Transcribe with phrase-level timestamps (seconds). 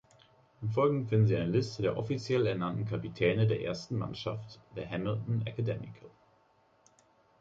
[0.63, 5.45] Im Folgenden finden Sie eine Liste der offiziell ernannten Kapitäne der ersten Mannschaft der Hamilton
[5.45, 6.09] Academical.